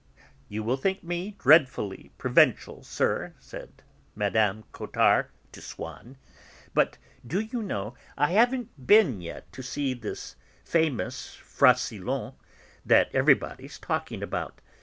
"You 0.49 0.63
will 0.63 0.77
think 0.77 1.03
me 1.03 1.35
dreadfully 1.37 2.09
provincial, 2.17 2.81
sir," 2.81 3.35
said 3.37 3.83
Mme. 4.15 4.63
Cottard 4.71 5.27
to 5.51 5.61
Swann, 5.61 6.17
"but, 6.73 6.97
do 7.23 7.39
you 7.39 7.61
know, 7.61 7.93
I 8.17 8.31
haven't 8.31 8.87
been 8.87 9.21
yet 9.21 9.53
to 9.53 9.93
this 9.95 10.35
famous 10.65 11.35
Francillon 11.45 12.33
that 12.83 13.13
everybody's 13.13 13.77
talking 13.77 14.23
about. 14.23 14.59